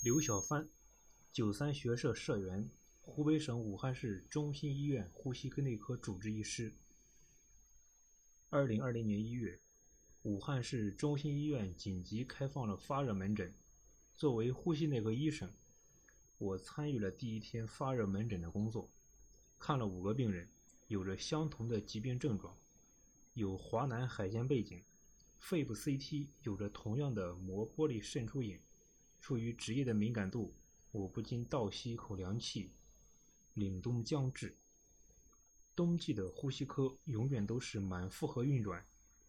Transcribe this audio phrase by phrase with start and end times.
[0.00, 0.68] 刘小帆，
[1.32, 6.72] 九三学社社员，湖北省武汉市中心医院呼吸内科主治医师。
[8.48, 9.58] 二零二零年一月，
[10.22, 13.52] 武汉市中心医院紧急开放了发热门诊。
[14.14, 15.52] 作为呼吸内科医生，
[16.38, 18.88] 我参与了第一天发热门诊的工作，
[19.58, 20.48] 看了五个病人，
[20.86, 22.56] 有着相同的疾病症状，
[23.34, 24.80] 有华南海鲜背景，
[25.40, 28.60] 肺部 CT 有着同样的膜玻璃渗出影。
[29.20, 30.54] 出于职业的敏感度，
[30.90, 32.72] 我不禁倒吸一口凉气。
[33.56, 34.56] 凛冬将至，
[35.74, 38.84] 冬季的呼吸科永远都是满负荷运转。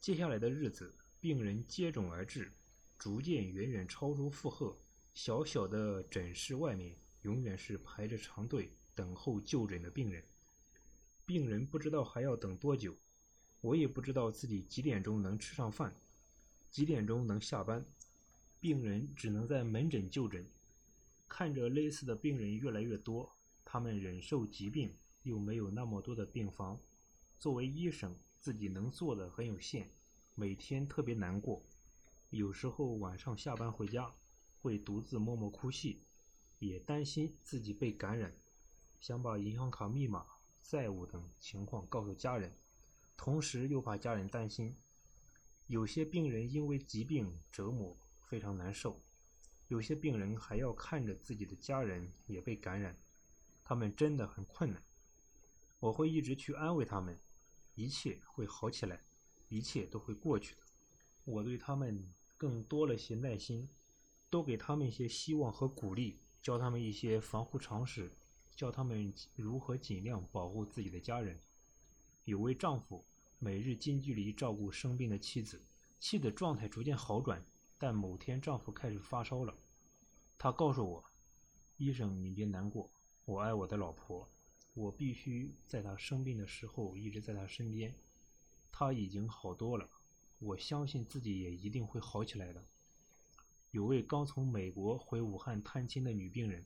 [0.00, 2.52] 接下来的日子，病人接踵而至，
[2.98, 4.76] 逐渐远远超出负荷。
[5.14, 10.24] 小小的诊室外面，永远是排着长队等候就诊的病人。
[11.26, 12.96] 病人不知道还要等多久，
[13.60, 15.94] 我也不知道自己几点钟能吃上饭，
[16.70, 17.84] 几点钟能下班。
[18.62, 20.48] 病人只能在门诊就诊，
[21.26, 26.80] 看着类似的病人越来越多，他们忍受疾病又没有那么多的病房，
[27.40, 29.90] 作为医生自己能做的很有限，
[30.36, 31.60] 每天特别难过，
[32.30, 34.14] 有时候晚上下班回家
[34.60, 36.04] 会独自默默哭泣，
[36.60, 38.32] 也担心自己被感染，
[39.00, 40.24] 想把银行卡密码、
[40.62, 42.56] 债务等情况告诉家人，
[43.16, 44.76] 同时又怕家人担心，
[45.66, 47.98] 有些病人因为疾病折磨。
[48.32, 48.98] 非常难受，
[49.68, 52.96] 有些病人还要看着自己的家人也被感染，
[53.62, 54.82] 他们真的很困难。
[55.78, 57.20] 我会一直去安慰他们，
[57.74, 59.04] 一切会好起来，
[59.50, 60.62] 一切都会过去的。
[61.26, 63.68] 我对他们更多了些耐心，
[64.30, 68.10] 多给他们一些希望和鼓励，教他们一些防护常识，
[68.56, 71.38] 教他们如何尽量保护自己的家人。
[72.24, 73.04] 有位丈夫
[73.38, 75.62] 每日近距离照顾生病的妻子，
[76.00, 77.44] 妻子状态逐渐好转。
[77.82, 79.52] 但某天，丈夫开始发烧了。
[80.38, 81.04] 他告诉我
[81.78, 82.88] ：“医生，你别难过，
[83.24, 84.30] 我爱我的老婆，
[84.72, 87.92] 我必须在她生病的时候一直在她身边。
[88.70, 89.90] 她已经好多了，
[90.38, 92.64] 我相信自己也一定会好起来的。”
[93.72, 96.64] 有位刚从美国回武汉探亲的女病人，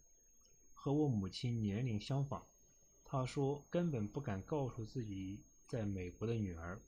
[0.75, 2.45] 和我母亲年龄相仿。
[3.07, 6.79] 她说：“根本不敢告诉自己在美国的女儿，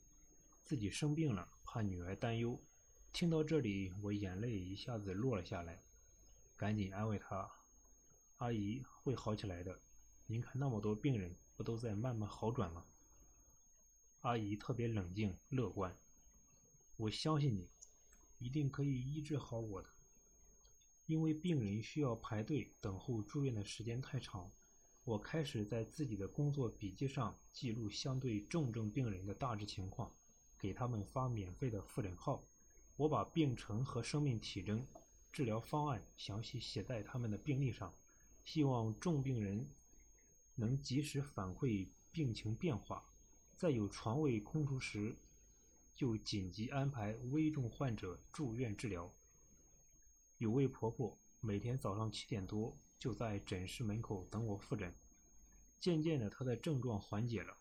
[0.63, 2.61] 自己生病了，怕女儿担忧。”
[3.11, 5.83] 听到这里，我眼泪一下子落了下来，
[6.55, 7.51] 赶紧安慰她
[8.37, 9.81] ：“阿姨会好起来的，
[10.27, 12.85] 您看那么多病人不都在慢慢好转吗？”
[14.21, 15.97] 阿姨特别冷静乐观，
[16.95, 17.69] 我相信你，
[18.37, 19.89] 一定可以医治好我的。
[21.07, 24.49] 因为病人需要排队等候住院的时间太长，
[25.03, 30.15] 我开始在自己的工作笔记上记录相对重症病人的大致情况，
[30.57, 32.45] 给他们发免费的复诊号。
[32.99, 34.85] 我把病程和生命体征、
[35.31, 37.93] 治疗方案详细写在他们的病历上，
[38.43, 39.65] 希望重病人
[40.55, 43.01] 能及时反馈病情变化，
[43.55, 45.15] 在有床位空出时，
[45.95, 49.09] 就紧急安排危重患者住院治疗。
[50.37, 54.93] 有位婆婆每天早上七点多就在诊室门口等我复诊，
[55.79, 57.55] 渐渐的她的症状缓解了，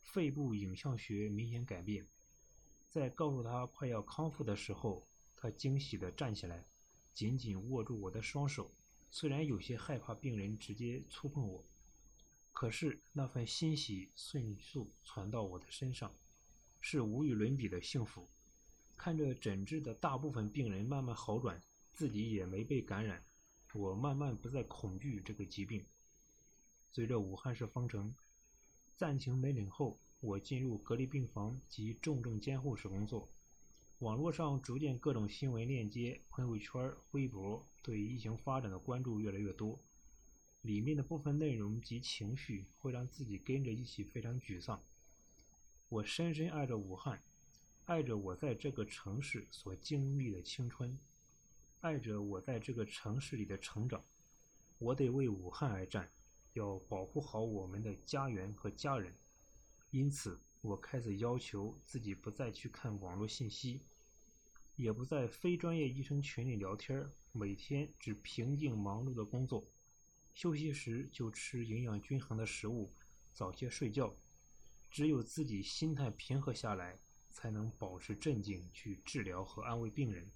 [0.00, 2.08] 肺部影像学明显改变。
[2.94, 6.64] 在告诉他快要康复的时候，他惊喜地站起来，
[7.12, 8.72] 紧紧握住我的双手。
[9.10, 11.64] 虽然有些害怕病人直接触碰我，
[12.52, 16.14] 可是那份欣喜迅速传到我的身上，
[16.80, 18.28] 是无与伦比的幸福。
[18.96, 21.60] 看着诊治的大部分病人慢慢好转，
[21.92, 23.24] 自己也没被感染，
[23.72, 25.84] 我慢慢不再恐惧这个疾病。
[26.92, 28.14] 随着武汉市封城，
[28.94, 29.98] 暂停门诊后。
[30.24, 33.28] 我进入隔离病房及重症监护室工作，
[33.98, 39.78] 网络上逐渐各种新闻链接、朋友圈、微博对疫情发展的关注越来越多，
[40.62, 44.82] 里面的部分内容及情绪会让自己跟着一起非常沮丧。
[45.90, 47.22] 我深深爱着武汉，
[47.84, 50.98] 爱着我在这个城市所经历的青春，
[51.80, 54.02] 爱着我在这个城市里的成长。
[54.78, 56.10] 我得为武汉而战，
[56.54, 59.14] 要保护好我们的家园和家人。
[59.94, 63.80] 因此，我开始要求自己不再去看网络信息，
[64.74, 69.70] 也不在非专业医生群里聊天每天只平静忙碌的工作，
[70.32, 72.92] 休息时就吃营养均衡的食物，
[73.32, 74.12] 早些睡觉。
[74.90, 76.98] 只有自己心态平和下来，
[77.30, 80.28] 才能保持镇静去治疗和安慰病人，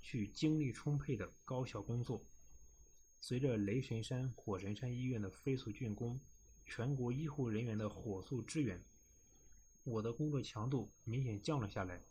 [0.00, 2.24] 去精力充沛的高效工作。
[3.20, 6.18] 随着雷神山、火神山医院的飞速竣工，
[6.64, 8.82] 全国医护人员的火速支援。
[9.84, 12.04] 我的工作强度明显降了下来，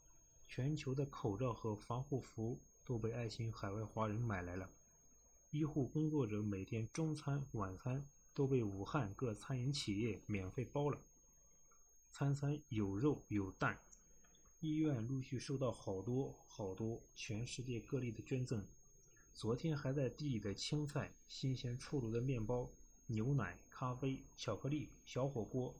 [0.45, 4.69] 全球的口罩和防护服都被爱心海外华人买来了。
[5.51, 11.01] 医护工作者每天中餐、晚餐都被武汉各餐饮企业免费包了，
[12.09, 13.79] 餐餐有肉有蛋。
[14.59, 18.67] 医院陆续收到好多好多全世界各地的捐赠。
[19.33, 22.69] 昨天还在地里的青菜、新鲜出炉的面包、
[23.07, 25.73] 牛奶、咖啡、巧克力、小火锅、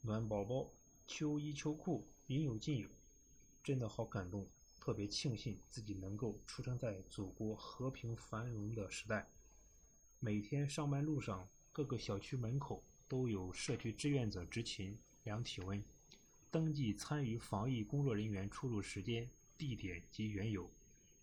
[0.00, 0.72] 暖宝宝、
[1.06, 2.88] 秋衣秋裤，应有尽有，
[3.62, 4.48] 真的好感动。
[4.80, 9.28] 特别庆幸自己能够出生在祖国和平繁荣的时代。
[10.20, 15.82] 每天上班路上，各个小区门口都有社区志愿者执勤量体温，
[16.50, 20.70] 登记参与防疫工作人员出入时间、地点及缘由。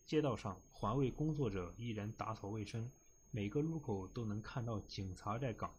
[0.06, 2.92] 街道上，环卫工作者依然打扫卫生，
[3.32, 5.74] 每个路口都能看到警察在岗。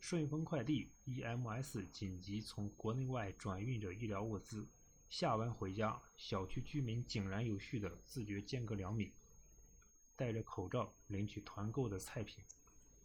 [0.00, 4.66] 顺丰快递 EMS 紧急从国内外转运着医疗物资。
[5.10, 9.12] 下班回家，小区居民井然有序地自觉间隔两米，
[10.16, 12.42] 戴着口罩领取团购的菜品。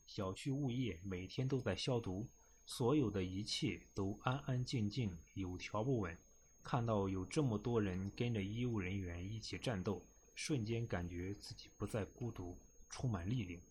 [0.07, 2.27] 小区物业每天都在消毒，
[2.65, 6.17] 所有的一切都安安静静，有条不紊。
[6.63, 10.03] 看到有这么多人跟着医务人员一起战斗，
[10.33, 12.57] 瞬间感觉自己不再孤独，
[12.89, 13.61] 充满力量。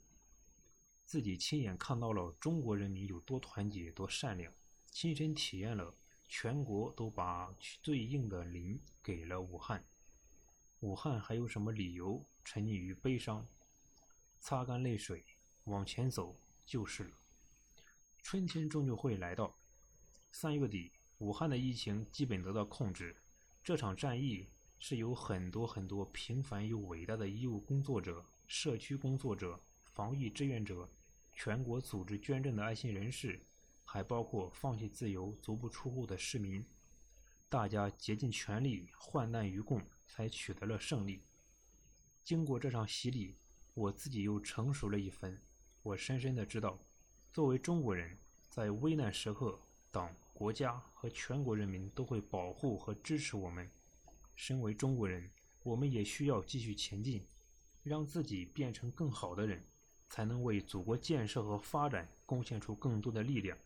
[1.04, 4.52] 自己亲眼看到了中国人民有多团结、多善良，
[4.90, 5.94] 亲身体验了。
[6.26, 9.84] 全国都把最硬的零给了武汉，
[10.80, 13.46] 武汉还有什么理由沉溺于悲伤？
[14.40, 15.22] 擦干泪水，
[15.64, 17.10] 往前走就是了。
[18.18, 19.56] 春天终究会来到。
[20.32, 23.14] 三月底，武汉的疫情基本得到控制。
[23.62, 24.48] 这场战役
[24.78, 29.62] 是由很多很多平凡又伟大的医务工作者、社区工作者、
[29.94, 30.88] 防疫志愿者、
[31.32, 33.40] 全国组织捐赠的爱心人士。
[33.86, 36.64] 还包括放弃自由、足不出户的市民，
[37.48, 41.22] 大家竭尽全力，患难与共，才取得了胜利。
[42.24, 43.36] 经过这场洗礼，
[43.74, 45.40] 我自己又成熟了一分。
[45.82, 46.76] 我深深的知道，
[47.30, 48.18] 作为中国人，
[48.48, 49.60] 在危难时刻，
[49.92, 53.70] 党、国家和全国人民都会保护和支持我们。
[54.34, 55.30] 身为中国人，
[55.62, 57.24] 我们也需要继续前进，
[57.84, 59.62] 让自己变成更好的人，
[60.14, 63.58] 才能为祖国建设和发展贡献出更多的力量。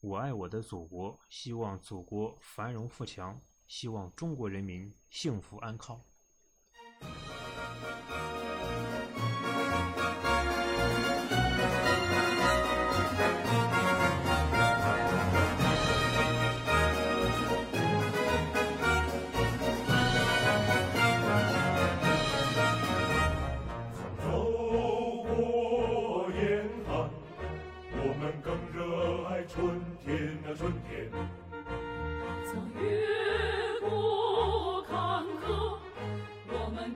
[0.00, 6.00] 我爱我的祖国，希望祖国繁荣富强，希望中国人民幸福安康。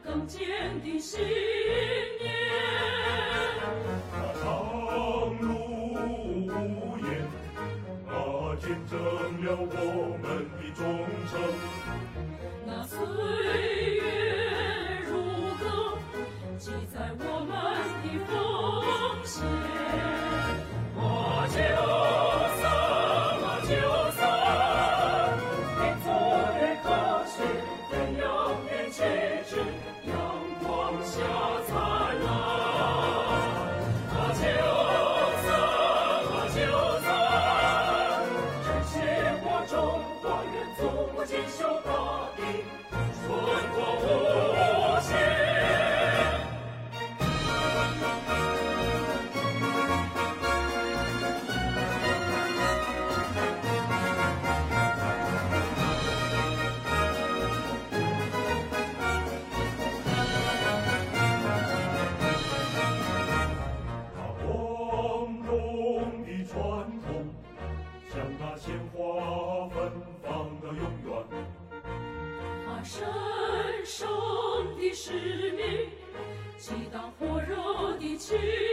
[0.05, 2.31] 更坚定信念，
[4.12, 4.45] 那长
[5.41, 5.49] 路
[6.47, 7.09] 无言，
[8.06, 8.12] 那
[8.56, 8.93] 见证
[9.43, 9.75] 了我
[10.23, 10.25] 们
[10.59, 10.85] 的忠
[11.31, 11.33] 诚，
[12.67, 12.95] 那岁
[13.97, 14.05] 月
[15.09, 15.12] 如
[15.55, 15.65] 歌，
[16.59, 17.51] 记载我们
[18.03, 18.33] 的奉
[19.25, 19.54] 献。
[78.17, 78.64] 去。